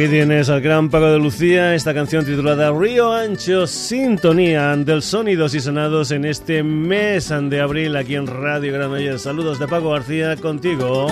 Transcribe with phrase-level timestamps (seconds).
[0.00, 5.54] Aquí tienes al gran Paco de Lucía, esta canción titulada Río Ancho, sintonía del sonidos
[5.54, 9.20] y sonados en este mes de abril aquí en Radio Granollers.
[9.20, 11.08] Saludos de Paco García contigo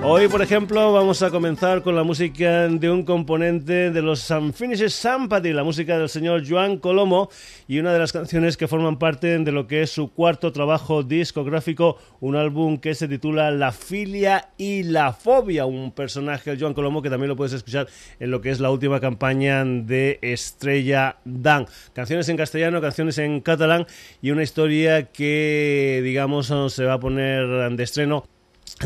[0.00, 4.90] Hoy, por ejemplo, vamos a comenzar con la música de un componente de los Unfinished
[4.90, 7.28] Sympathy, la música del señor Joan Colomo
[7.66, 11.02] y una de las canciones que forman parte de lo que es su cuarto trabajo
[11.02, 17.02] discográfico, un álbum que se titula La filia y la fobia, un personaje, Joan Colomo,
[17.02, 17.88] que también lo puedes escuchar
[18.20, 21.66] en lo que es la última campaña de Estrella Dan.
[21.92, 23.84] Canciones en castellano, canciones en catalán
[24.22, 28.24] y una historia que, digamos, se va a poner de estreno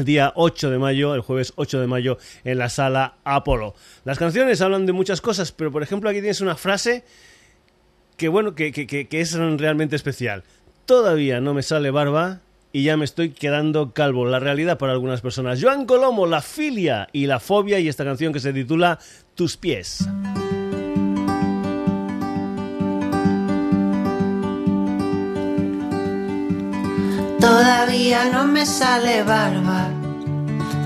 [0.04, 3.74] día 8 de mayo, el jueves 8 de mayo, en la sala Apolo.
[4.04, 7.04] Las canciones hablan de muchas cosas, pero por ejemplo aquí tienes una frase
[8.16, 10.44] que bueno, que, que, es realmente especial.
[10.86, 12.40] Todavía no me sale barba
[12.72, 14.26] y ya me estoy quedando calvo.
[14.26, 15.60] La realidad para algunas personas.
[15.62, 18.98] Joan Colomo, la filia y la fobia y esta canción que se titula
[19.34, 20.06] Tus pies.
[27.42, 29.88] Todavía no me sale barba,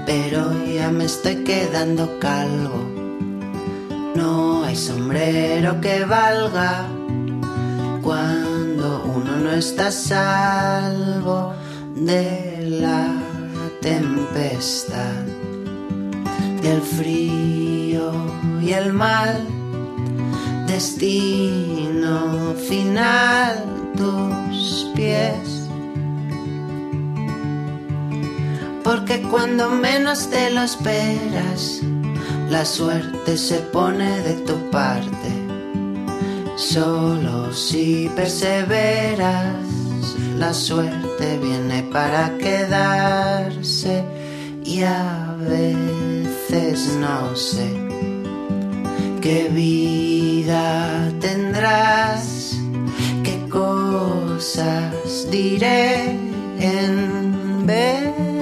[0.06, 2.80] pero ya me estoy quedando calvo.
[4.14, 6.86] No hay sombrero que valga
[8.00, 11.52] cuando uno no está salvo
[11.94, 13.06] de la
[13.82, 15.24] tempestad,
[16.62, 18.12] del frío
[18.62, 19.46] y el mal.
[20.66, 23.62] Destino final,
[23.94, 25.65] tus pies
[28.86, 31.80] porque cuando menos te lo esperas,
[32.48, 35.32] la suerte se pone de tu parte.
[36.54, 39.56] Solo si perseveras,
[40.38, 44.04] la suerte viene para quedarse
[44.64, 47.68] y a veces no sé
[49.20, 52.56] qué vida tendrás,
[53.24, 56.04] qué cosas diré
[56.60, 58.35] en vez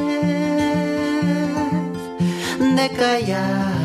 [2.77, 3.85] de callar.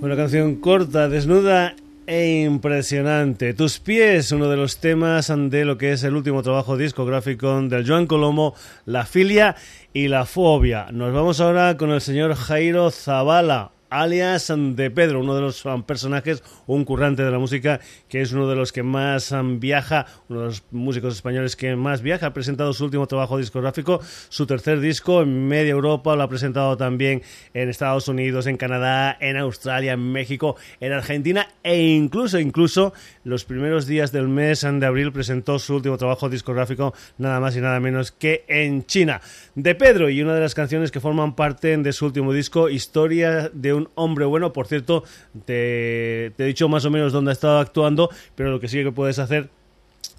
[0.00, 1.74] Una canción corta, desnuda
[2.06, 3.54] e impresionante.
[3.54, 7.86] Tus pies, uno de los temas de lo que es el último trabajo discográfico del
[7.86, 8.54] Joan Colomo,
[8.84, 9.56] La filia
[9.92, 10.88] y la fobia.
[10.92, 15.82] Nos vamos ahora con el señor Jairo Zavala, alias de Pedro, uno de los um,
[15.82, 20.06] personajes, un currante de la música, que es uno de los que más um, viaja,
[20.28, 22.26] uno de los músicos españoles que más viaja.
[22.26, 26.76] Ha presentado su último trabajo discográfico, su tercer disco en media Europa, lo ha presentado
[26.76, 27.22] también
[27.52, 33.44] en Estados Unidos, en Canadá, en Australia, en México, en Argentina e incluso, incluso los
[33.44, 37.78] primeros días del mes de abril presentó su último trabajo discográfico, nada más y nada
[37.80, 39.20] menos que en China.
[39.54, 43.50] De Pedro y una de las canciones que forman parte de su último disco, Historia
[43.52, 44.52] de un hombre bueno.
[44.52, 45.04] Por cierto,
[45.44, 48.92] te, he dicho más o menos dónde ha estado actuando, pero lo que sí que
[48.92, 49.50] puedes hacer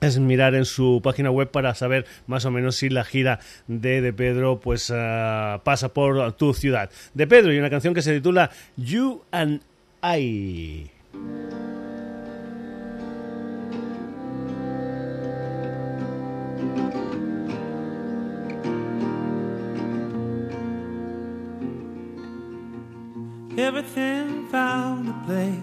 [0.02, 4.02] es mirar en su página web para saber más o menos si la gira de
[4.02, 6.90] De Pedro pues ah, pasa por tu ciudad.
[7.14, 9.62] De Pedro y una canción que se titula You and
[10.04, 10.92] I.
[23.58, 25.62] Everything found a place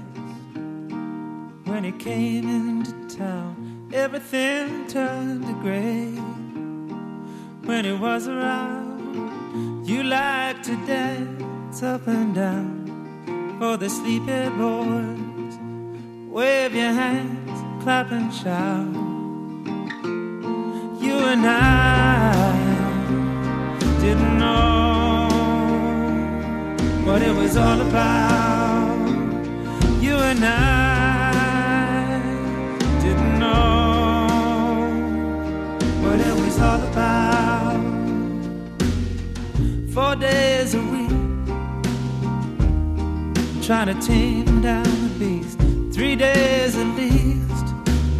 [1.66, 3.90] when he came into town.
[3.92, 6.08] Everything turned to gray
[7.66, 9.86] when he was around.
[9.86, 15.54] You like to dance up and down for the sleepy boys.
[16.32, 18.86] Wave your hands, clap and shout.
[21.02, 22.32] You and I
[24.00, 24.91] didn't know
[27.04, 29.08] what it was all about.
[30.00, 32.20] You and I
[33.00, 34.26] didn't know
[36.02, 37.80] what it was all about.
[39.92, 41.10] Four days a week,
[43.62, 45.58] trying to tame down the beast.
[45.92, 47.66] Three days at least,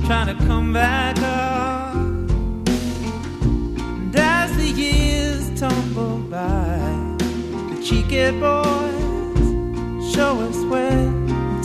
[0.07, 1.82] trying to come back up.
[7.85, 9.03] Cheeky boys
[10.15, 11.11] show us where,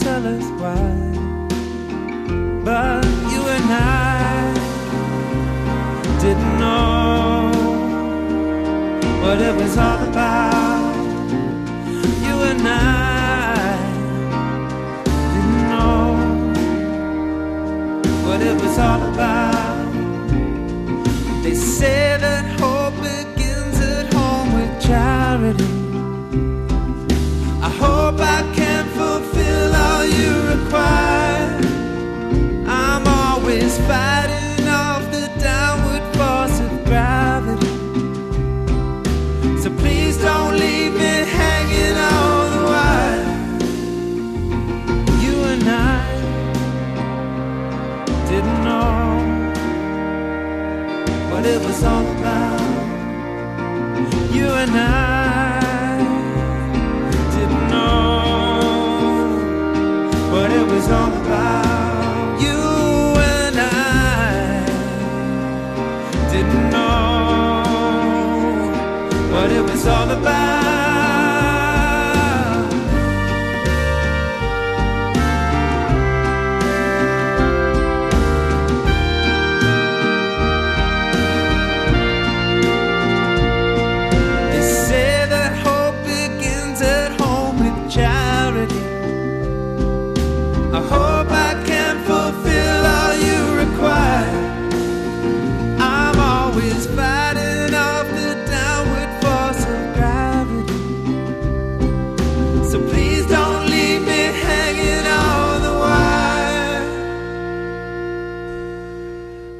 [0.00, 0.96] tell us why.
[2.64, 4.52] But you and I
[6.20, 7.52] didn't know
[9.22, 10.96] what it was all about.
[12.26, 13.76] You and I
[15.34, 16.02] didn't know
[18.26, 19.77] what it was all about.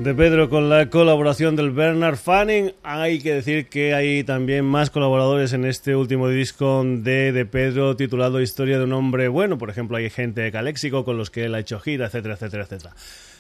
[0.09, 2.73] De Pedro con la colaboración del Bernard Fanning.
[2.83, 7.95] Hay que decir que hay también más colaboradores en este último disco de, de Pedro
[7.95, 9.59] titulado Historia de un hombre bueno.
[9.59, 12.63] Por ejemplo, hay gente de Caléxico con los que él ha hecho gira, etcétera, etcétera,
[12.63, 12.95] etcétera.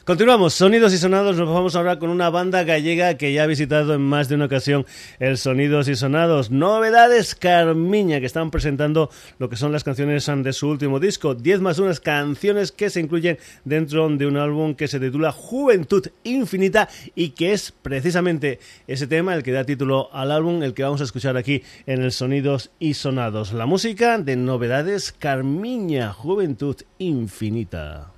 [0.08, 1.36] Continuamos, sonidos y sonados.
[1.36, 4.36] Nos vamos a hablar con una banda gallega que ya ha visitado en más de
[4.36, 4.86] una ocasión
[5.18, 6.50] el Sonidos y Sonados.
[6.50, 11.34] Novedades Carmiña, que están presentando lo que son las canciones de su último disco.
[11.34, 16.06] 10 más unas canciones que se incluyen dentro de un álbum que se titula Juventud
[16.24, 20.84] Infinita y que es precisamente ese tema el que da título al álbum, el que
[20.84, 23.52] vamos a escuchar aquí en el Sonidos y Sonados.
[23.52, 28.17] La música de Novedades Carmiña, Juventud Infinita.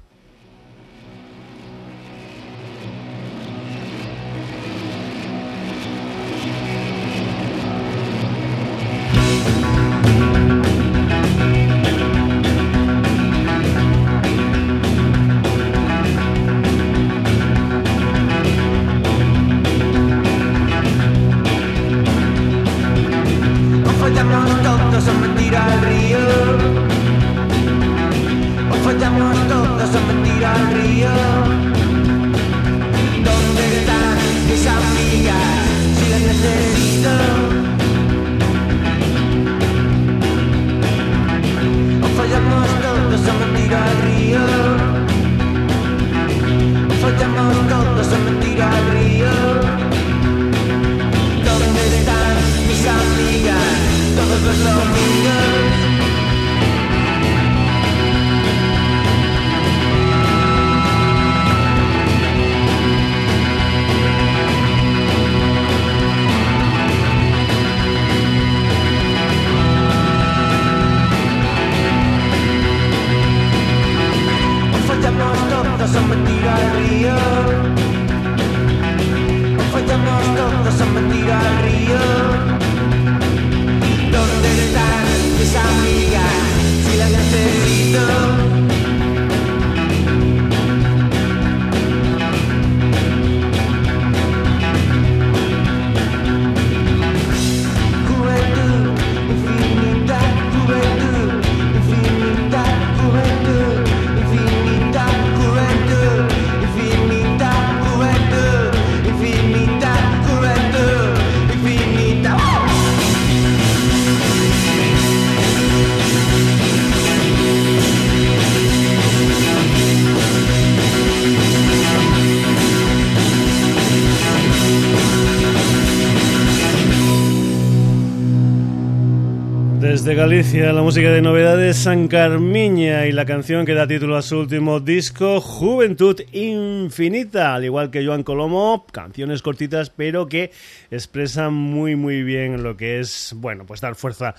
[130.01, 134.23] Desde Galicia, la música de novedades San Carmiña y la canción que da título a
[134.23, 140.53] su último disco, Juventud Infinita, al igual que Joan Colomo, canciones cortitas pero que
[140.91, 144.35] expresan muy muy bien lo que es, bueno, pues dar fuerza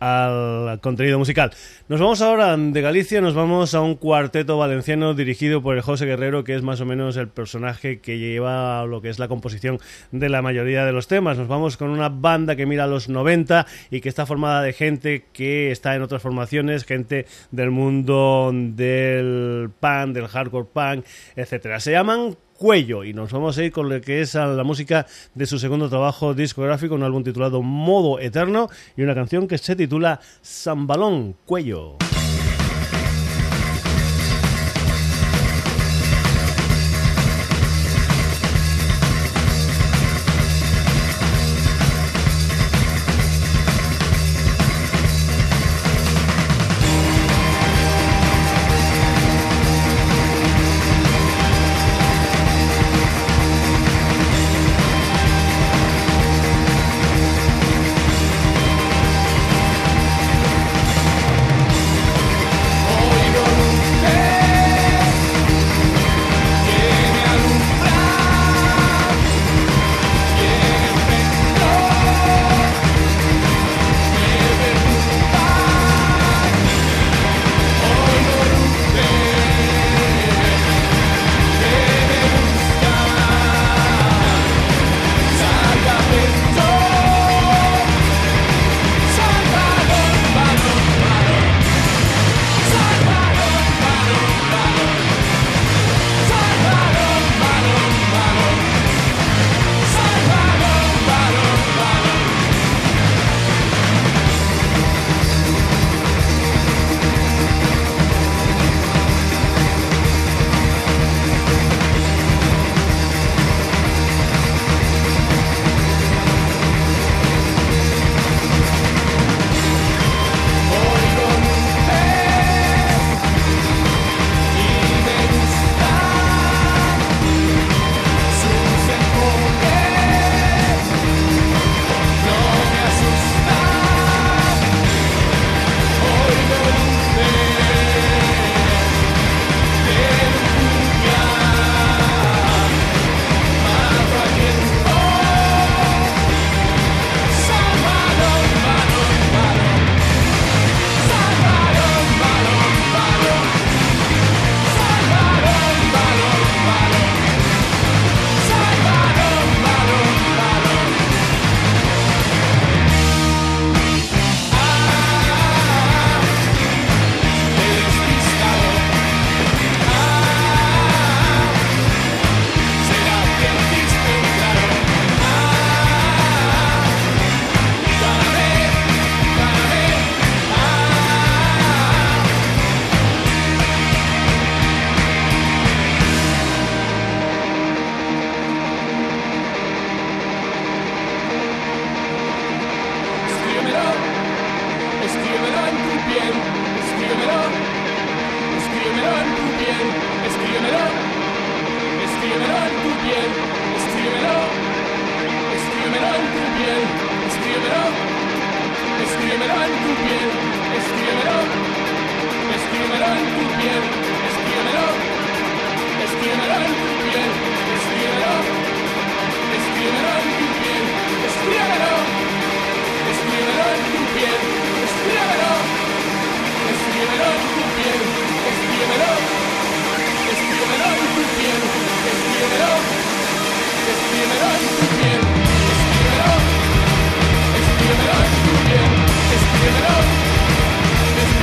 [0.00, 1.52] al contenido musical.
[1.88, 6.06] Nos vamos ahora de Galicia, nos vamos a un cuarteto valenciano dirigido por el José
[6.06, 9.78] Guerrero, que es más o menos el personaje que lleva lo que es la composición
[10.10, 11.38] de la mayoría de los temas.
[11.38, 14.72] Nos vamos con una banda que mira a los 90 y que está formada de
[14.72, 21.04] gente que está en otras formaciones, gente del mundo del punk, del hardcore punk,
[21.36, 21.78] etcétera.
[21.78, 23.04] Se llaman Cuello.
[23.04, 26.34] Y nos vamos a ir con lo que es la música de su segundo trabajo
[26.34, 31.96] discográfico, un álbum titulado Modo Eterno y una canción que se titula Sambalón Cuello.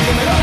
[0.08, 0.38] Yeah.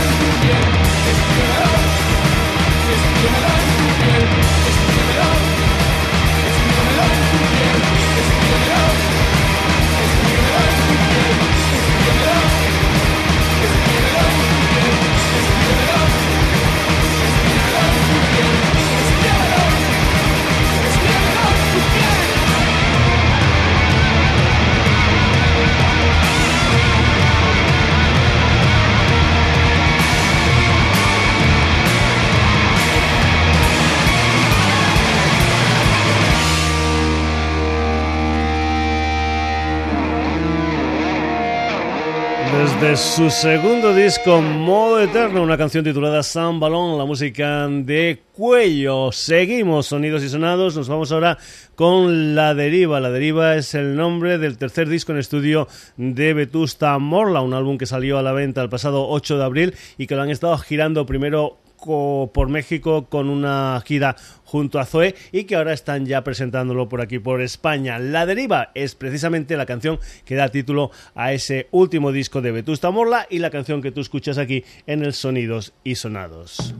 [42.80, 49.12] De su segundo disco Modo Eterno, una canción titulada San Balón, la música de Cuello.
[49.12, 51.36] Seguimos sonidos y sonados, nos vamos ahora
[51.74, 53.00] con La Deriva.
[53.00, 57.76] La Deriva es el nombre del tercer disco en estudio de Vetusta Morla, un álbum
[57.76, 60.56] que salió a la venta el pasado 8 de abril y que lo han estado
[60.58, 66.24] girando primero por México con una gira junto a Zoe y que ahora están ya
[66.24, 67.98] presentándolo por aquí por España.
[67.98, 72.90] La Deriva es precisamente la canción que da título a ese último disco de Vetusta
[72.90, 76.74] Morla y la canción que tú escuchas aquí en el Sonidos y Sonados.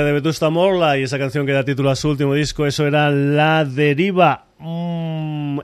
[0.00, 3.10] De Vetusta Morla y esa canción que da título a su último disco, eso era
[3.10, 4.46] La Deriva.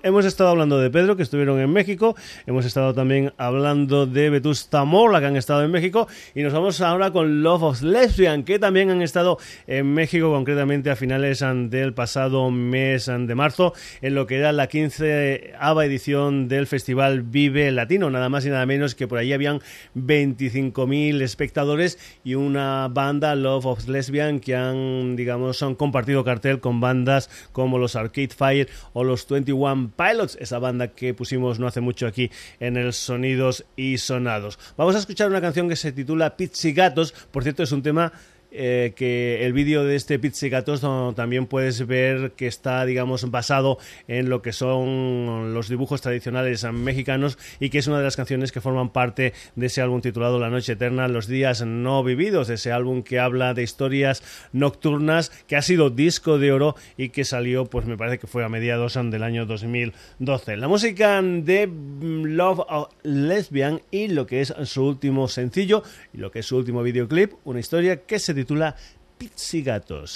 [0.03, 2.15] Hemos estado hablando de Pedro, que estuvieron en México.
[2.47, 6.09] Hemos estado también hablando de Vetusta Morla, que han estado en México.
[6.35, 10.91] Y nos vamos ahora con Love of Lesbian, que también han estado en México, concretamente
[10.91, 16.67] a finales del pasado mes de marzo, en lo que era la 15 edición del
[16.67, 18.11] Festival Vive Latino.
[18.11, 19.61] Nada más y nada menos que por allí habían
[19.97, 26.81] 25.000 espectadores y una banda, Love of Lesbian, que han, digamos, han compartido cartel con
[26.81, 31.81] bandas como los Arcade Fire o los 21 Pilots, esa banda que pusimos no hace
[31.81, 34.59] mucho aquí en el Sonidos y Sonados.
[34.77, 38.13] Vamos a escuchar una canción que se titula Pizzigatos, por cierto es un tema
[38.51, 40.81] eh, que el vídeo de este Pizzicatos
[41.15, 47.39] también puedes ver que está, digamos, basado en lo que son los dibujos tradicionales mexicanos
[47.61, 50.51] y que es una de las canciones que forman parte de ese álbum titulado La
[50.51, 55.63] Noche Eterna, Los Días No Vividos, ese álbum que habla de historias nocturnas, que ha
[55.63, 59.23] sido disco de oro y que salió, pues me parece que fue a mediados del
[59.23, 60.57] año 2012.
[60.57, 65.83] La música de Love of Lesbian y lo que es su último sencillo
[66.13, 68.75] y lo que es su último videoclip, una historia que se titula
[69.19, 70.15] Pizzigatos.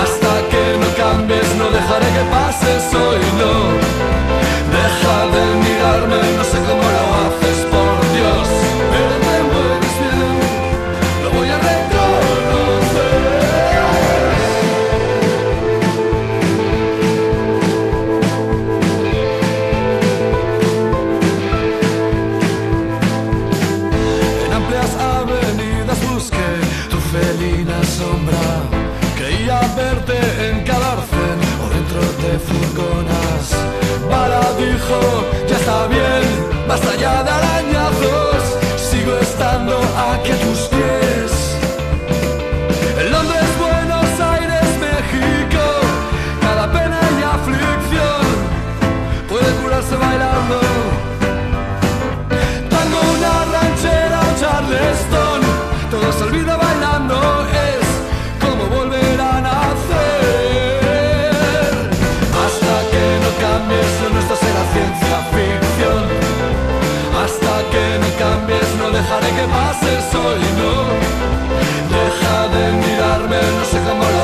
[0.00, 3.85] Hasta que no cambies, no dejaré que pases hoy, no.
[69.46, 70.74] Que pases hoy, no.
[71.94, 74.15] Deja de mirarme, no sé cómo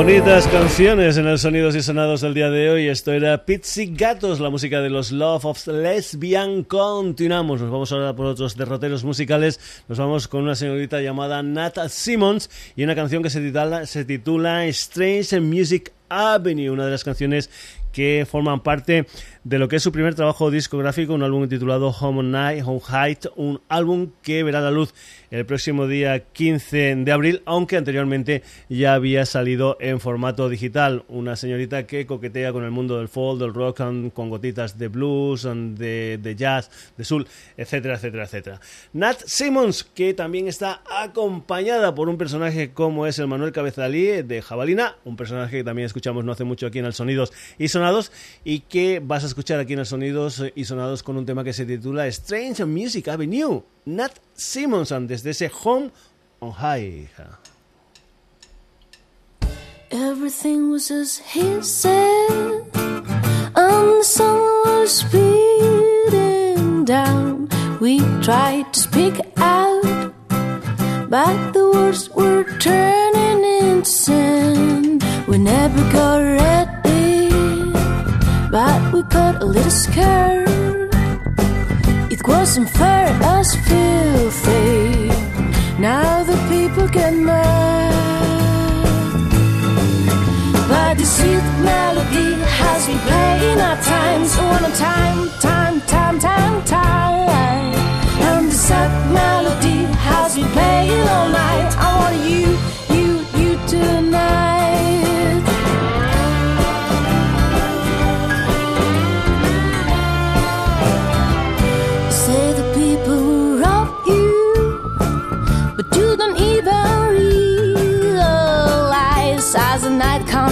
[0.00, 2.88] Bonitas canciones en el Sonidos y Sonados del día de hoy.
[2.88, 6.64] Esto era Pizzigatos, la música de los Love of Lesbian.
[6.64, 9.60] Continuamos, nos vamos ahora por otros derroteros musicales.
[9.88, 14.06] Nos vamos con una señorita llamada Nat Simmons y una canción que se titula, se
[14.06, 17.50] titula Strange Music Avenue, una de las canciones
[17.92, 19.06] que forman parte
[19.42, 23.26] de lo que es su primer trabajo discográfico, un álbum titulado Home Night, Home Height,
[23.36, 24.92] un álbum que verá la luz
[25.30, 31.04] el próximo día 15 de abril, aunque anteriormente ya había salido en formato digital.
[31.08, 33.78] Una señorita que coquetea con el mundo del folk, del rock,
[34.12, 37.26] con gotitas de blues, de, de jazz, de soul,
[37.56, 38.60] etcétera, etcétera, etcétera.
[38.92, 44.42] Nat Simmons, que también está acompañada por un personaje como es el Manuel Cabezalí de
[44.42, 48.12] Jabalina, un personaje que también escuchamos no hace mucho aquí en el Sonidos y Sonados,
[48.44, 51.52] y que vas a escuchar aquí en el Sonidos y Sonados con un tema que
[51.52, 53.62] se titula Strange Music Avenue.
[53.84, 55.90] Nat Simmons, desde ese Home
[56.40, 57.08] on High.
[59.90, 67.48] Everything was as he said, and the sun was beating down.
[67.80, 70.12] We tried to speak out,
[71.08, 75.04] but the words were turning into sand.
[75.26, 76.79] We never got ready,
[78.50, 80.48] but we got a little scared.
[82.10, 85.08] It wasn't fair as filthy.
[85.78, 87.94] Now the people get mad.
[90.68, 97.74] But the sweet melody has been playing at times, one time, time, time, time, time.
[98.28, 101.70] And the sad melody has been playing all night.
[101.78, 102.46] I want you,
[102.94, 103.08] you,
[103.40, 104.49] you tonight.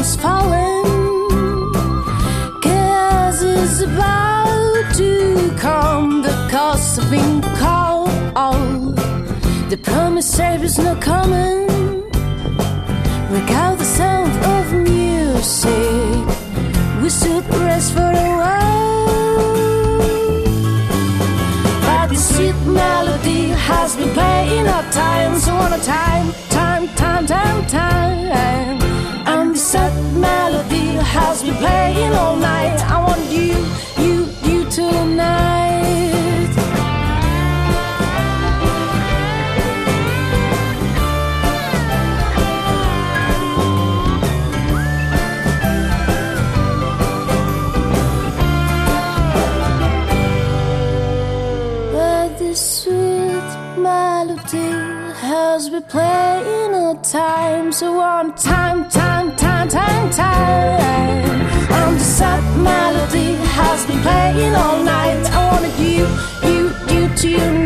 [0.09, 0.85] Comes falling.
[2.63, 8.09] Cause it's about to come, the cost of being called.
[9.71, 11.67] The promised service not coming.
[13.29, 16.27] Break out the sound of music.
[17.03, 19.09] We should rest for a while.
[21.83, 27.27] But the sweet melody has been playing our time, so on a time, time, time,
[27.27, 29.08] time, time.
[29.59, 32.79] Sad melody has been playing all night.
[32.85, 33.57] I want you,
[33.99, 36.55] you, you tonight.
[51.93, 54.71] But this sweet melody
[55.27, 57.73] has been playing all time.
[57.73, 58.38] So time,
[59.69, 61.41] time, time, time.
[61.71, 65.25] And the sad melody has been playing all night.
[65.31, 66.07] I wanted you,
[66.49, 67.58] you, you tonight.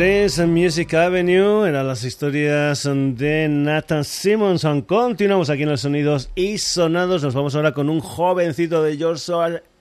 [0.00, 4.80] 3, Music Avenue, eran las historias de Nathan Simonson.
[4.80, 7.22] Continuamos aquí en los sonidos y sonados.
[7.22, 9.20] Nos vamos ahora con un jovencito de George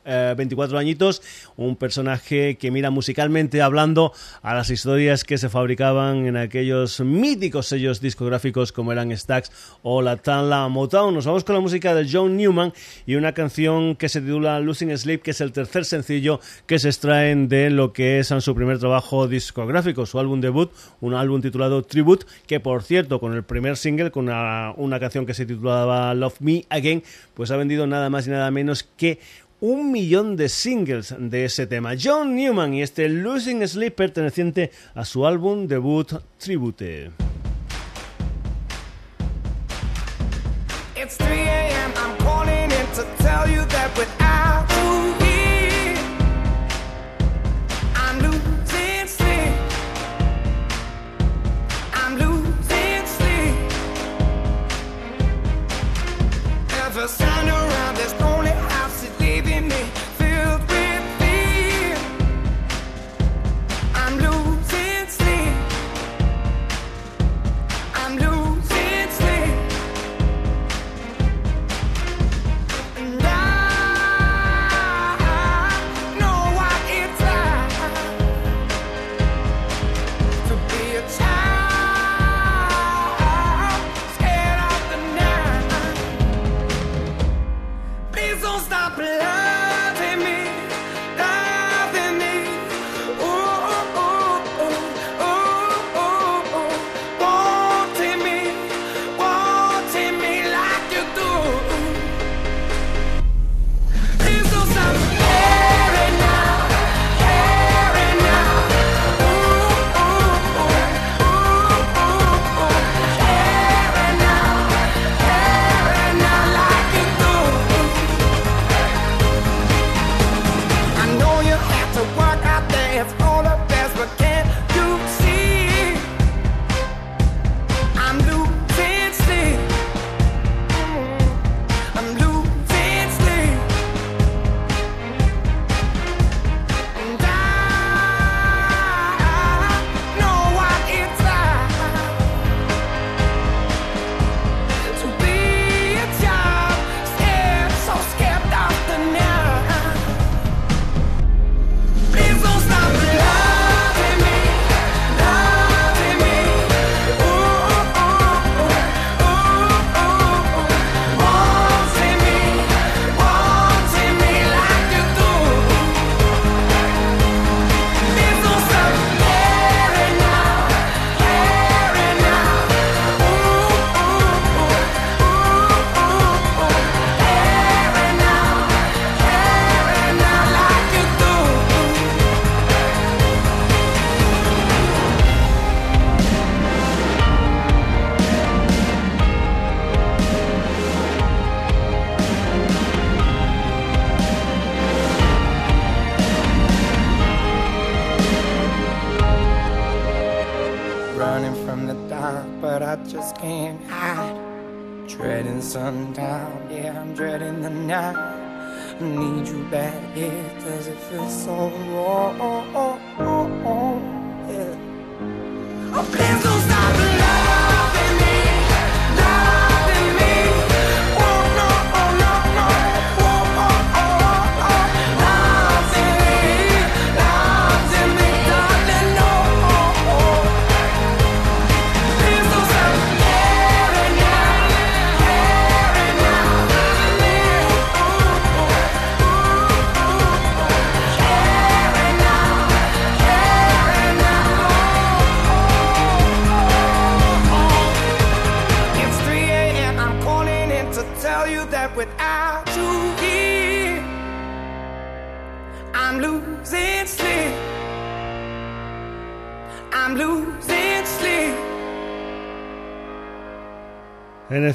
[0.09, 1.21] eh, 24 añitos,
[1.55, 7.67] un personaje que mira musicalmente hablando a las historias que se fabricaban en aquellos míticos
[7.67, 9.51] sellos discográficos como eran Stax
[9.83, 11.13] o la Tanla Motown.
[11.13, 12.73] Nos vamos con la música de John Newman
[13.05, 16.89] y una canción que se titula Losing Sleep, que es el tercer sencillo que se
[16.89, 21.83] extraen de lo que es su primer trabajo discográfico, su álbum debut, un álbum titulado
[21.83, 26.13] Tribute, que por cierto, con el primer single, con una, una canción que se titulaba
[26.13, 29.19] Love Me Again, pues ha vendido nada más y nada menos que
[29.61, 31.93] un millón de singles de ese tema.
[32.01, 37.11] John Newman y este Losing Sleep perteneciente a su álbum debut Tribute.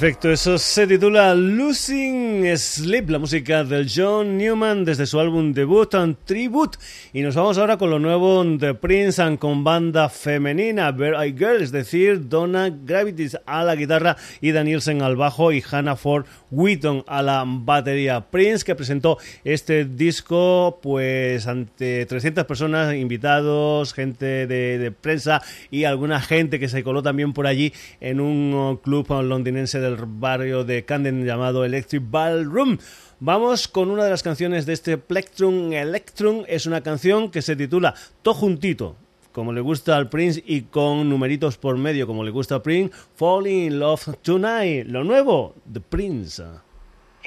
[0.05, 5.55] En efecto, eso se titula Losing Sleep, la música del John Newman desde su álbum
[5.55, 6.77] debut and Tribute.
[7.14, 11.33] Y nos vamos ahora con lo nuevo de Prince and con banda femenina, Bear I
[11.33, 16.27] Girl, es decir, Donna Gravities a la guitarra y Danielsen al bajo y Hannah Ford
[16.55, 18.21] Wheaton a la batería.
[18.31, 26.21] Prince que presentó este disco pues ante 300 personas, invitados, gente de, prensa y alguna
[26.21, 30.85] gente que se coló también por allí en un uh, club londinense del barrio de
[30.85, 32.79] Camden llamado Electric Ballroom.
[33.21, 36.45] Vamos con una de las canciones de este Plectrum Electrum.
[36.47, 38.97] Es una canción que se titula To Juntito,
[39.35, 42.97] como le gusta al Prince y con numeritos por medio, como le gusta al Prince.
[43.16, 46.40] Falling in Love Tonight, lo nuevo de Prince.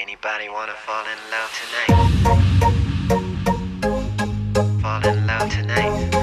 [0.01, 0.73] Anybody wanna?
[0.85, 1.05] Fall
[5.03, 6.16] in love tonight.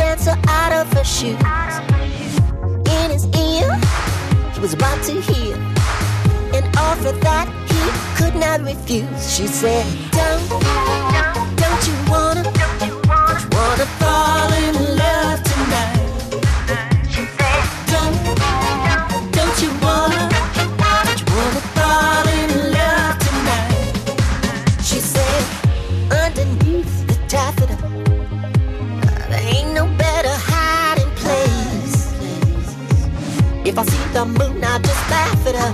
[0.00, 1.36] Threatened to dance her out of her shoes.
[2.88, 3.68] In his ear,
[4.54, 5.56] he was about to hear
[6.54, 9.34] an offer that he could not refuse.
[9.34, 10.48] She said, Don't,
[11.56, 14.99] don't you wanna, don't you wanna fall in love
[34.12, 35.72] the moon, I just laugh at her.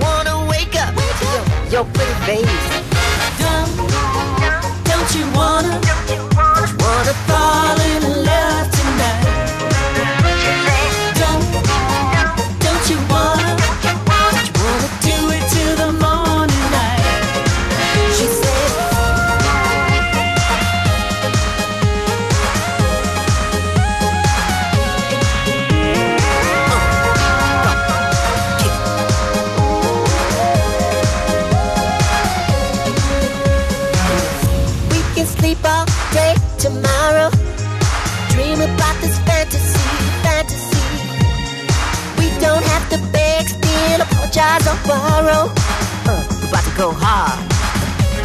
[0.00, 2.66] Wanna wake up to your, your pretty face.
[3.38, 3.70] Don't,
[4.84, 5.85] don't you wanna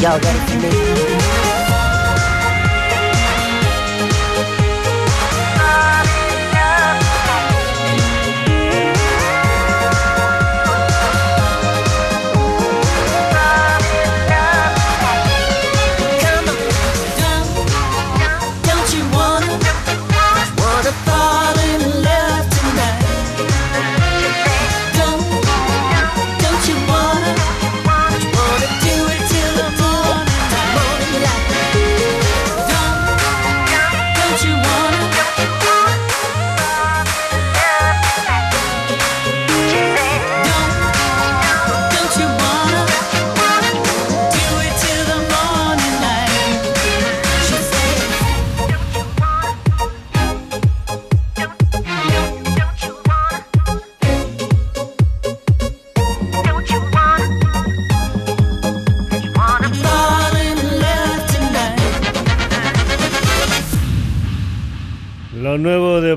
[0.02, 1.61] Y'all ready for me?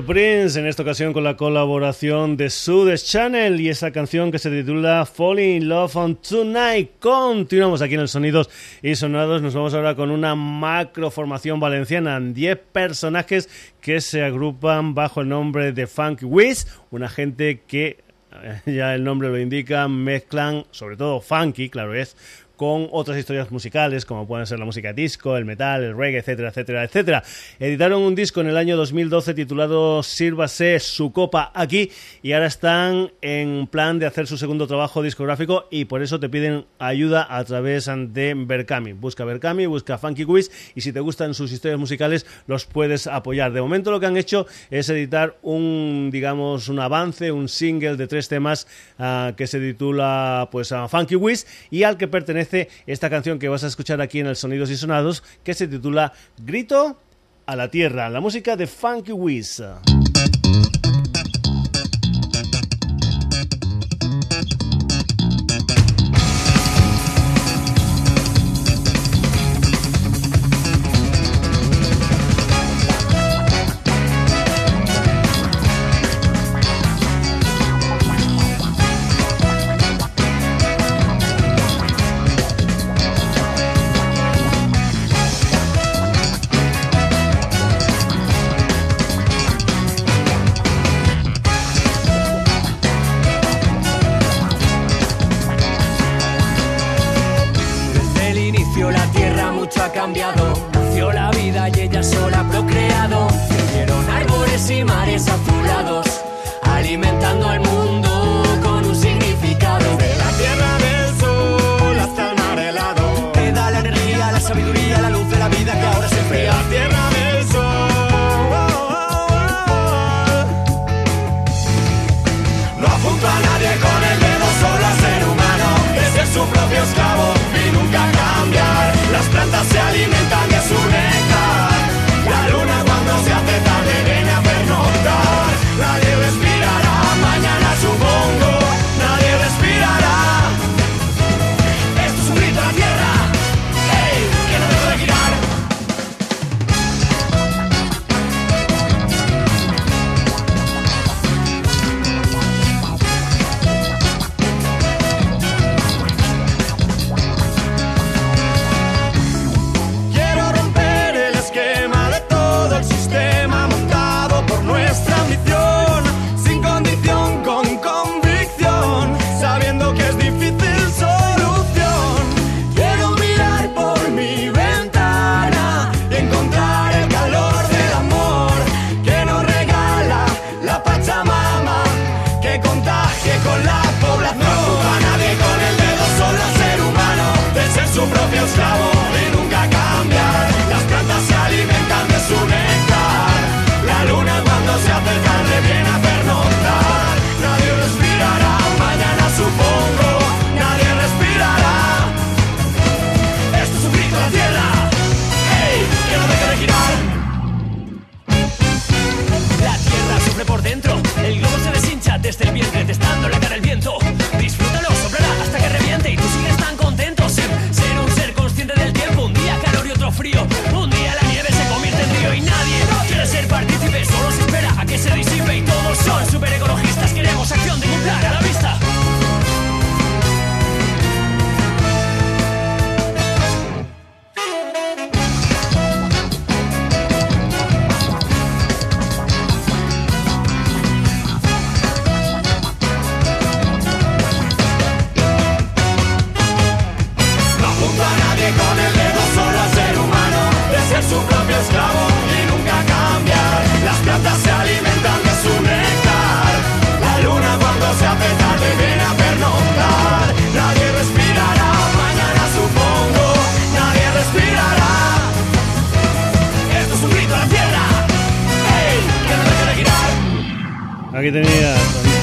[0.05, 4.51] Prince, en esta ocasión con la colaboración de Sudes Channel y esa canción que se
[4.51, 6.91] titula Falling in Love on Tonight.
[6.99, 8.49] Continuamos aquí en el Sonidos
[8.83, 9.41] y Sonados.
[9.41, 12.19] Nos vamos ahora con una macroformación valenciana.
[12.19, 13.49] 10 personajes
[13.81, 17.97] que se agrupan bajo el nombre de Funk Wiz, una gente que
[18.43, 22.15] eh, ya el nombre lo indica, mezclan sobre todo funky, claro es,
[22.55, 26.49] con otras historias musicales, como pueden ser la música disco, el metal, el reggae, etcétera,
[26.49, 27.23] etcétera, etcétera.
[27.59, 31.91] Editaron un disco en el año 2012 titulado Sírvase su copa aquí
[32.21, 36.29] y ahora están en plan de hacer su segundo trabajo discográfico y por eso te
[36.29, 38.93] piden ayuda a través de Berkami.
[38.93, 43.51] Busca Berkami, busca Funky Quiz y si te gustan sus historias musicales los puedes apoyar.
[43.51, 48.07] De momento lo que han hecho es editar un, digamos, un avance, un single de
[48.07, 48.67] tres temas
[48.99, 52.44] uh, que se titula pues a Funky Wiz y al que pertenece
[52.87, 56.13] esta canción que vas a escuchar aquí en el Sonidos y Sonados, que se titula
[56.37, 56.99] Grito
[57.45, 59.61] a la Tierra, la música de Funky Wiz.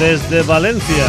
[0.03, 1.07] De Valencia.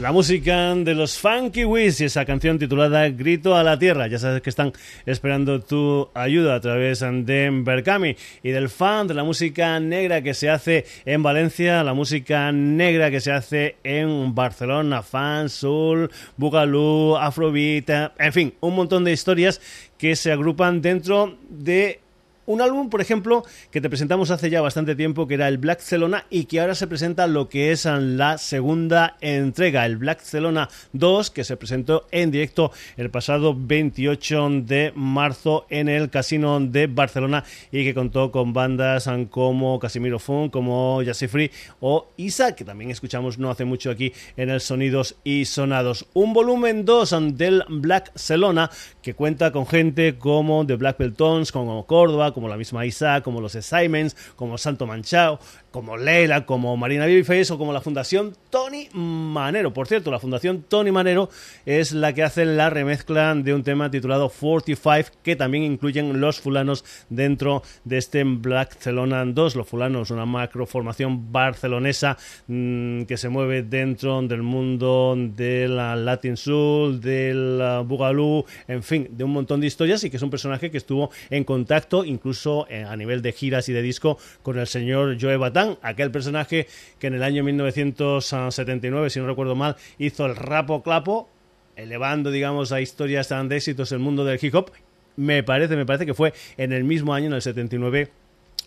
[0.00, 4.08] La música de los Funky Wiz y esa canción titulada Grito a la Tierra.
[4.08, 4.72] Ya sabes que están
[5.06, 10.34] esperando tu ayuda a través de Berkami y del fan de la música negra que
[10.34, 17.16] se hace en Valencia, la música negra que se hace en Barcelona, fan, soul, bugalú,
[17.16, 19.60] afrobeat, en fin, un montón de historias
[19.98, 22.00] que se agrupan dentro de
[22.46, 25.80] Un álbum, por ejemplo, que te presentamos hace ya bastante tiempo, que era el Black
[25.80, 30.68] Celona, y que ahora se presenta lo que es la segunda entrega, el Black Celona
[30.92, 36.86] 2, que se presentó en directo el pasado 28 de marzo en el Casino de
[36.86, 42.64] Barcelona y que contó con bandas como Casimiro Fun, como Jazzy Free o Isa, que
[42.64, 46.06] también escuchamos no hace mucho aquí en el Sonidos y Sonados.
[46.14, 48.70] Un volumen 2 del Black Celona
[49.02, 53.40] que cuenta con gente como The Black Tones, como Córdoba, como la misma Isa, como
[53.40, 55.40] los Simons, como Santo Manchao,
[55.76, 59.74] como Leila, como Marina Babyface o como la Fundación Tony Manero.
[59.74, 61.28] Por cierto, la Fundación Tony Manero
[61.66, 66.40] es la que hace la remezcla de un tema titulado 45 que también incluyen los
[66.40, 69.54] fulanos dentro de este Black Celona 2.
[69.54, 72.16] Los fulanos, una macroformación barcelonesa
[72.46, 79.08] mmm, que se mueve dentro del mundo de la Latin Soul, del Boogaloo, en fin,
[79.10, 82.66] de un montón de historias y que es un personaje que estuvo en contacto incluso
[82.70, 86.66] eh, a nivel de giras y de disco con el señor Joe Batán, aquel personaje
[86.98, 91.28] que en el año 1979, si no recuerdo mal, hizo el rapo clapo,
[91.76, 94.72] elevando, digamos, a historias tan de éxitos el mundo del hip hop.
[95.16, 98.10] Me parece, me parece que fue en el mismo año, en el 79,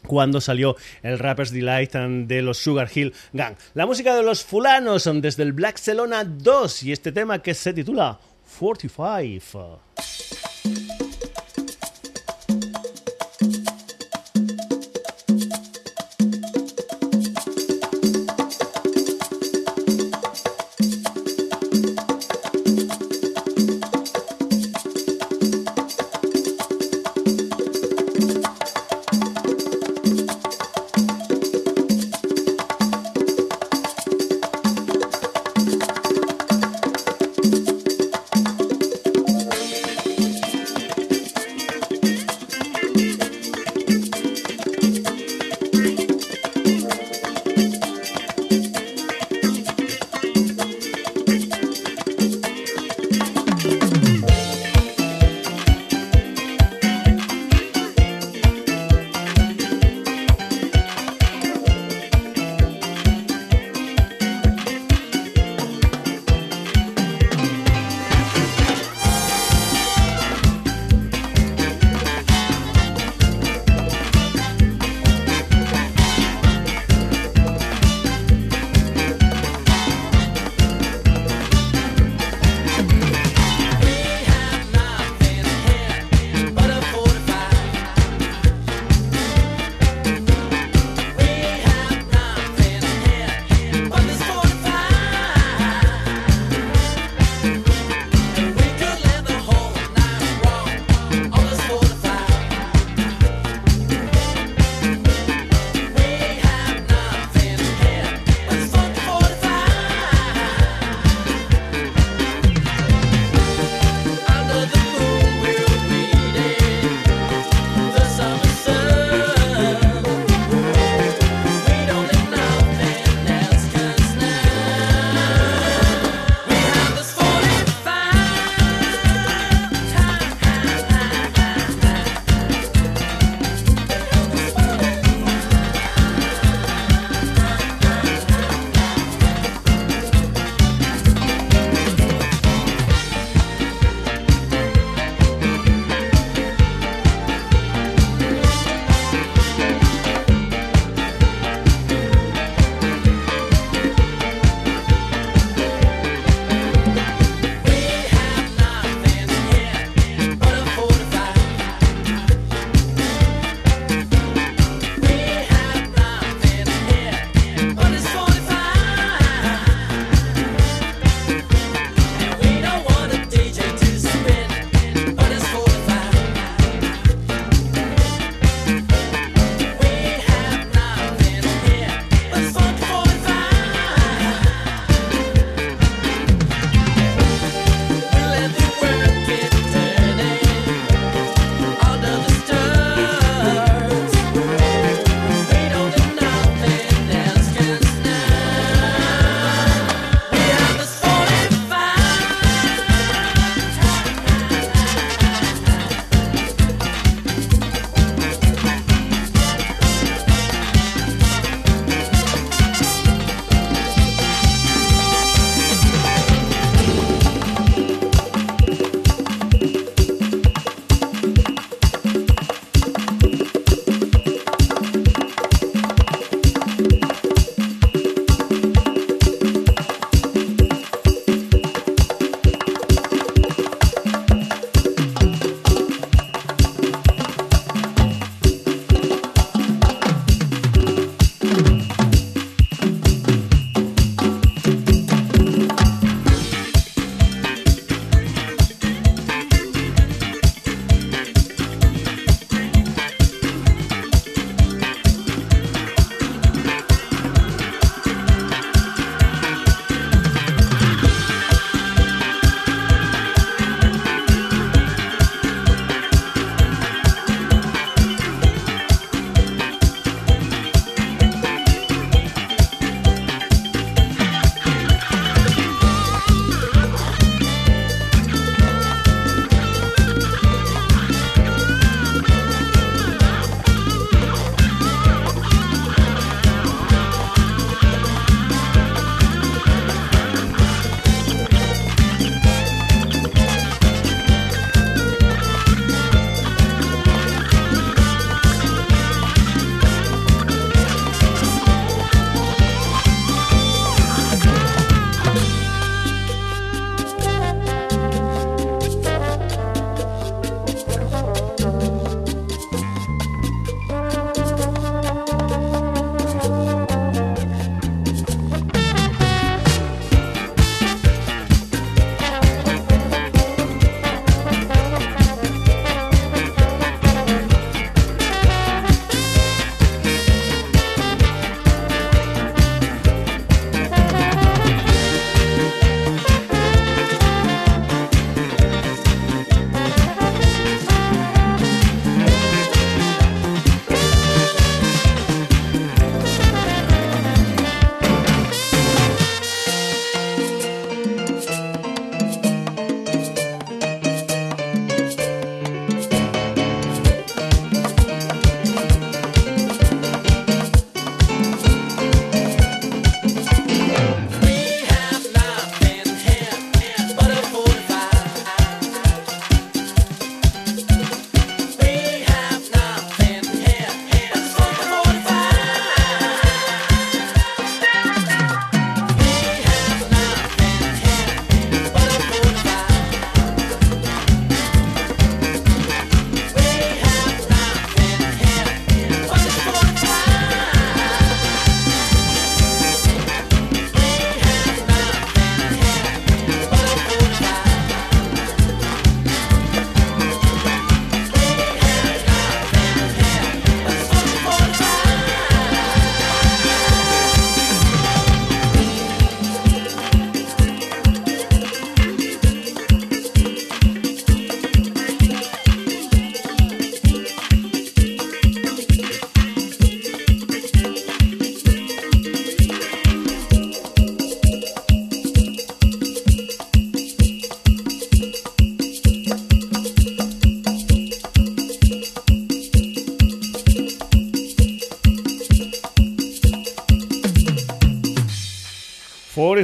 [0.07, 3.55] cuando salió el Rapper's Delight de los Sugar Hill Gang.
[3.73, 7.73] La música de los fulanos desde el Black Celona 2 y este tema que se
[7.73, 8.19] titula
[8.59, 9.88] 45.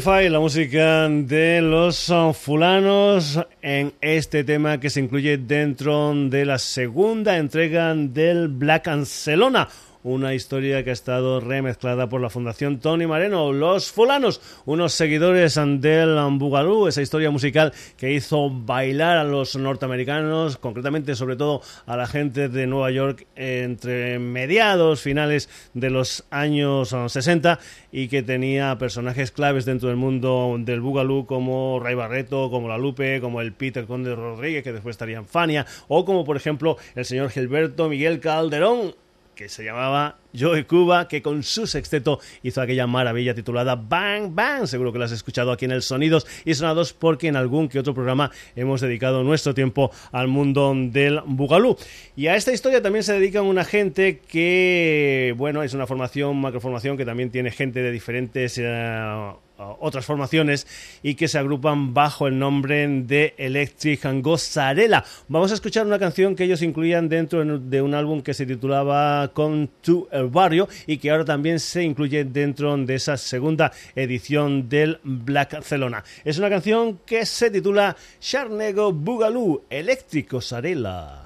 [0.05, 6.45] 45, la música de los uh, fulanos en este tema que se incluye dentro de
[6.45, 9.67] la segunda entrega del Black Ancelona
[10.05, 13.51] una historia que ha estado remezclada por la Fundación Tony Mareno.
[13.51, 20.57] Los Fulanos, unos seguidores del Bugalú, esa historia musical que hizo bailar a los norteamericanos,
[20.57, 26.95] concretamente sobre todo a la gente de Nueva York entre mediados, finales de los años
[27.07, 27.59] 60
[27.91, 32.77] y que tenía personajes claves dentro del mundo del Bugalú como Ray Barreto, como La
[32.77, 36.77] Lupe, como el Peter Conde Rodríguez, que después estaría en Fania, o como por ejemplo
[36.93, 38.93] el señor Gilberto Miguel Calderón,
[39.35, 44.65] que se llamaba Joe Cuba, que con su sexteto hizo aquella maravilla titulada Bang Bang.
[44.65, 47.79] Seguro que la has escuchado aquí en el Sonidos y Sonados porque en algún que
[47.79, 51.77] otro programa hemos dedicado nuestro tiempo al mundo del Bugalú.
[52.15, 56.97] Y a esta historia también se dedica una gente que, bueno, es una formación, macroformación
[56.97, 58.57] que también tiene gente de diferentes...
[58.57, 60.67] eh, otras formaciones
[61.03, 65.03] y que se agrupan bajo el nombre de Electric Gozarela.
[65.27, 69.29] Vamos a escuchar una canción que ellos incluían dentro de un álbum que se titulaba
[69.33, 74.67] Con to el Barrio y que ahora también se incluye dentro de esa segunda edición
[74.69, 76.03] del Black Barcelona.
[76.23, 81.24] Es una canción que se titula Charnego Bugalú, Electric Gozarela.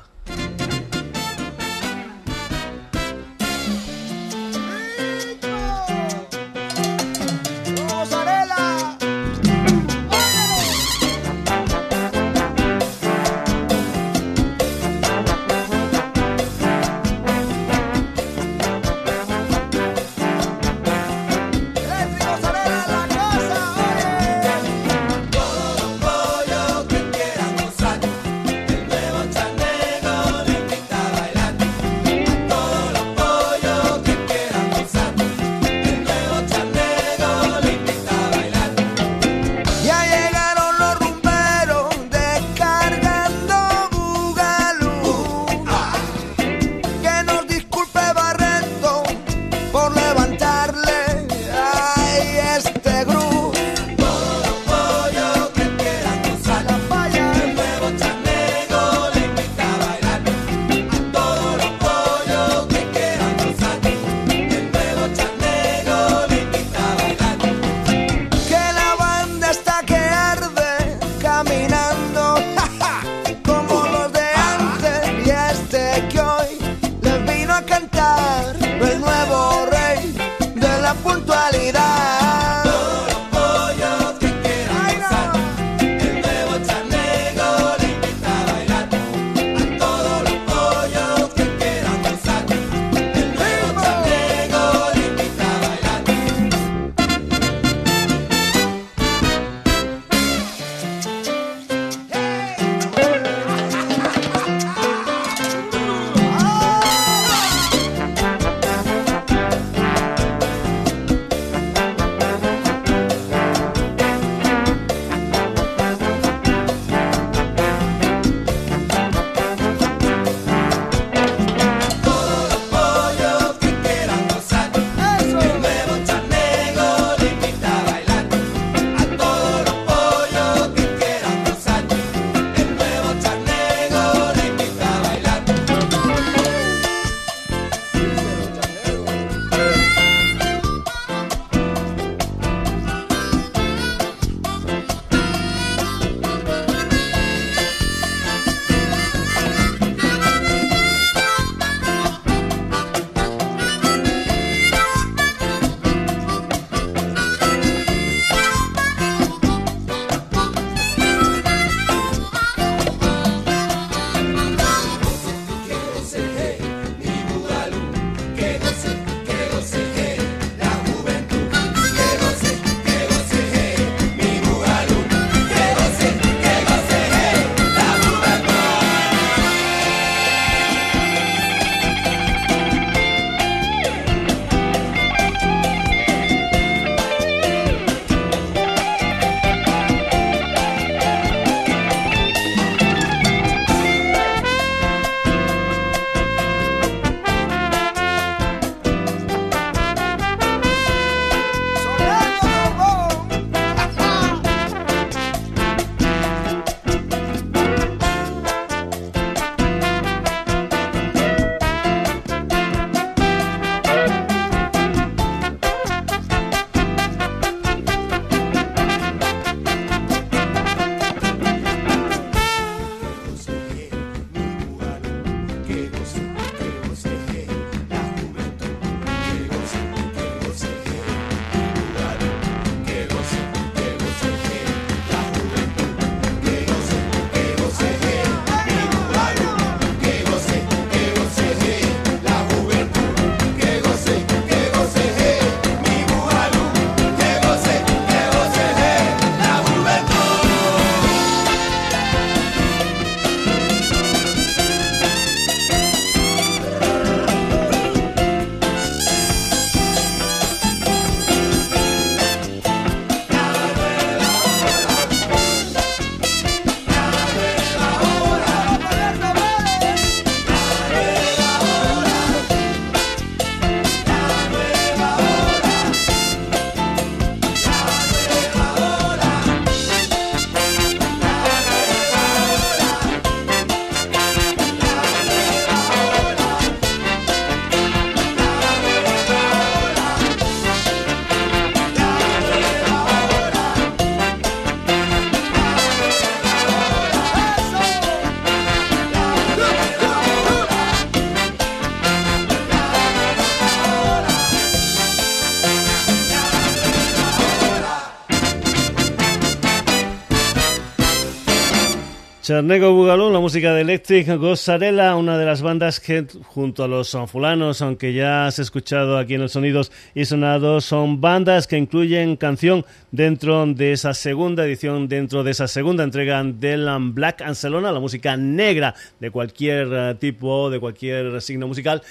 [312.50, 317.16] Charnego Bugalú, la música de Electric Gozzarella, una de las bandas que junto a los
[317.28, 322.38] fulanos, aunque ya has escuchado aquí en los sonidos y sonados, son bandas que incluyen
[322.38, 328.00] canción dentro de esa segunda edición, dentro de esa segunda entrega del Black Ancelona, la
[328.00, 332.02] música negra de cualquier eh, tipo, de cualquier signo musical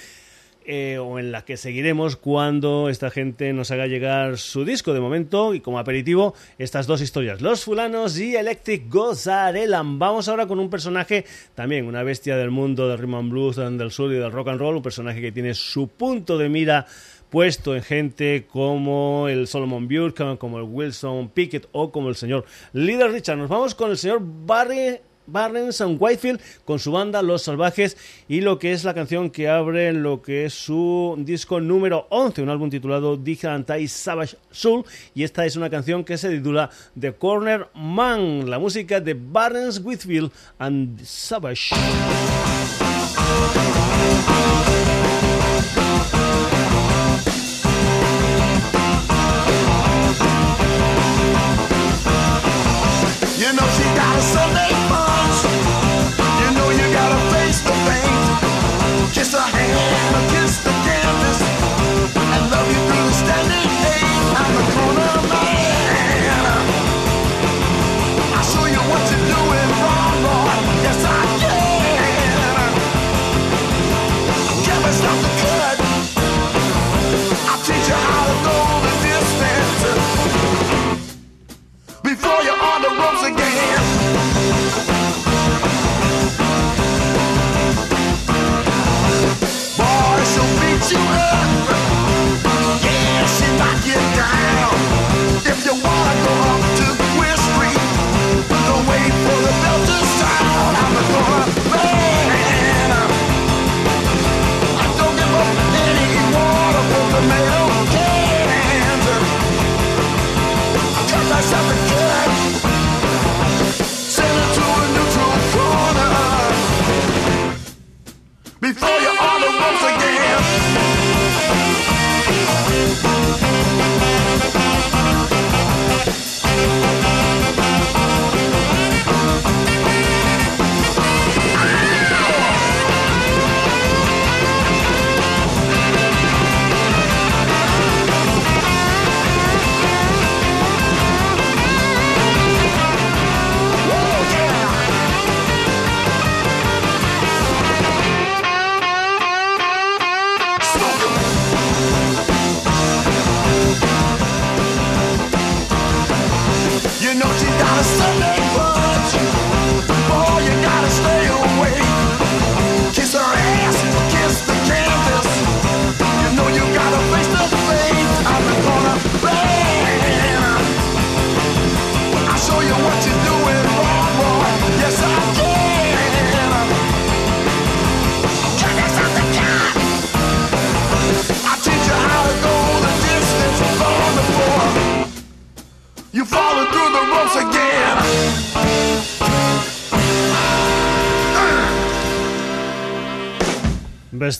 [0.71, 4.99] eh, o en la que seguiremos cuando esta gente nos haga llegar su disco de
[4.99, 9.97] momento y como aperitivo estas dos historias, Los Fulanos y Electric Gozarelan.
[9.97, 13.89] Vamos ahora con un personaje también, una bestia del mundo del rhythm and blues, del
[13.89, 16.85] sur y del rock and roll, un personaje que tiene su punto de mira
[17.31, 22.45] puesto en gente como el Solomon Burke, como el Wilson Pickett o como el señor
[22.73, 23.39] Leader Richard.
[23.39, 24.99] Nos vamos con el señor Barry
[25.31, 29.49] Barnes and Whitefield con su banda Los Salvajes y lo que es la canción que
[29.49, 35.23] abre lo que es su disco número 11, un álbum titulado Digital Savage Soul y
[35.23, 36.69] esta es una canción que se titula
[36.99, 41.69] The Corner Man, la música de Barnes Whitefield and Savage.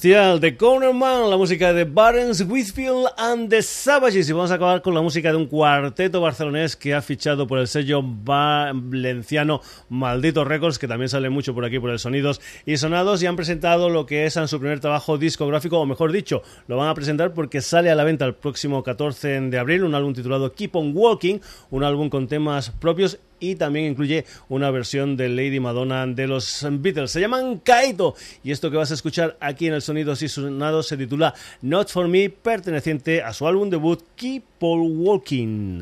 [0.02, 4.30] De Corner Man, la música de Barnes, Whitfield and the Savages.
[4.30, 7.60] Y vamos a acabar con la música de un cuarteto barcelonés que ha fichado por
[7.60, 12.78] el sello valenciano Maldito Records, que también sale mucho por aquí por el Sonidos y
[12.78, 13.22] Sonados.
[13.22, 16.78] Y han presentado lo que es en su primer trabajo discográfico, o mejor dicho, lo
[16.78, 20.14] van a presentar porque sale a la venta el próximo 14 de abril, un álbum
[20.14, 21.40] titulado Keep on Walking,
[21.72, 26.66] un álbum con temas propios y también incluye una versión de Lady Madonna de los
[26.70, 27.12] Beatles.
[27.12, 30.84] Se llaman Kaito y esto que vas a escuchar aquí en el sonido y Sonado
[30.84, 35.82] se titula Not For Me, perteneciente a su álbum debut Keep On Walking.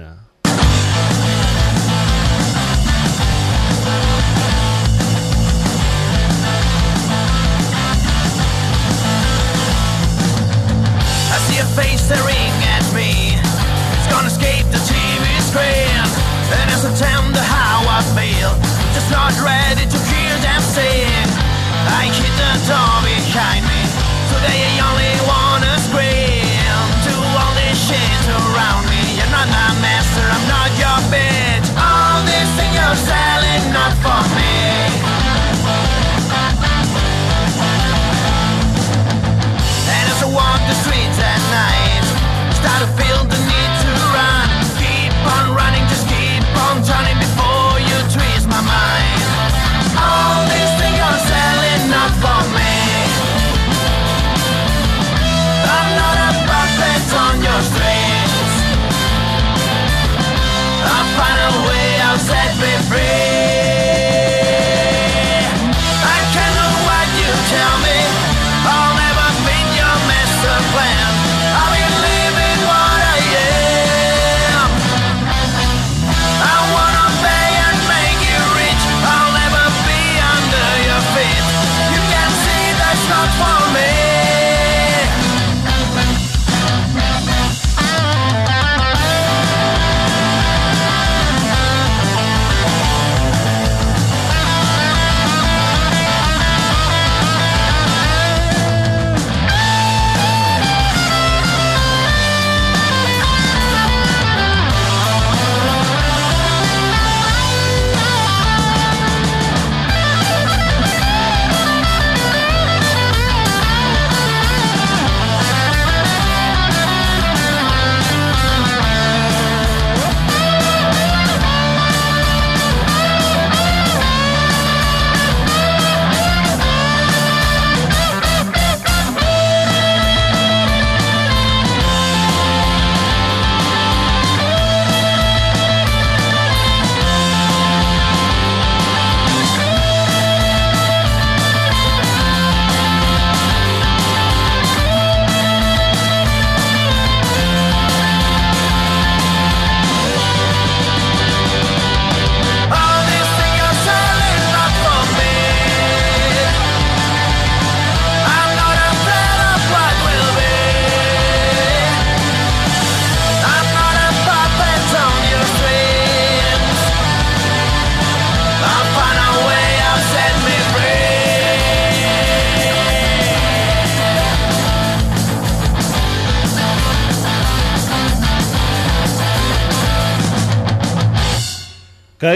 [16.55, 18.51] And it's a tender how I feel.
[18.95, 21.27] Just not ready to hear them sing
[21.87, 22.46] I hit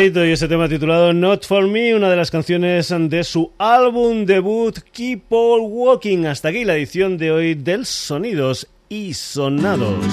[0.02, 4.26] Kaito y ese tema titulado Not For Me, una de las canciones de su álbum
[4.26, 6.26] debut Keep On Walking.
[6.26, 10.04] Hasta aquí la edición de hoy del Sonidos y Sonados.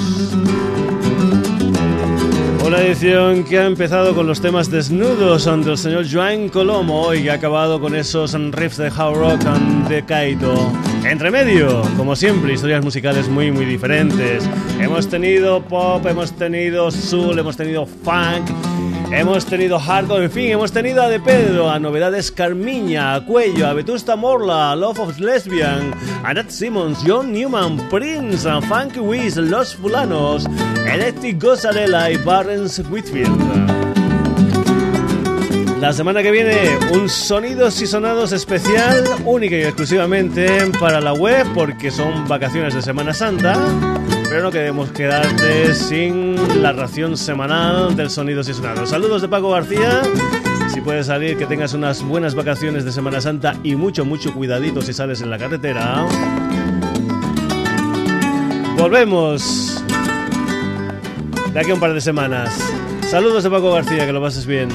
[2.67, 7.35] Una edición que ha empezado con los temas desnudos del señor Joan Colomo y ha
[7.35, 9.41] acabado con esos riffs de How Rock
[9.89, 10.71] de Kaito.
[11.03, 14.47] Entre medio, como siempre, historias musicales muy muy diferentes.
[14.79, 18.51] Hemos tenido pop, hemos tenido soul, hemos tenido funk
[19.11, 23.67] Hemos tenido hardcore, en fin, hemos tenido a De Pedro, a Novedades Carmiña, a Cuello,
[23.67, 25.93] a Vetusta Morla, a Love of Lesbian,
[26.23, 30.47] a Nat Simmons, John Newman, Prince, a Funky Wiz, Los Fulanos,
[30.87, 33.79] Electric Gozarella y Barrens Whitfield.
[35.81, 41.47] La semana que viene un sonidos y sonados especial, única y exclusivamente para la web,
[41.55, 43.57] porque son vacaciones de Semana Santa
[44.39, 48.91] pero no queremos quedarte sin la ración semanal del Sonidos y Sonados.
[48.91, 50.01] Saludos de Paco García.
[50.69, 54.81] Si puedes salir, que tengas unas buenas vacaciones de Semana Santa y mucho, mucho cuidadito
[54.81, 56.07] si sales en la carretera.
[58.77, 59.83] Volvemos
[61.53, 62.57] de aquí a un par de semanas.
[63.11, 64.69] Saludos de Paco García, que lo pases bien.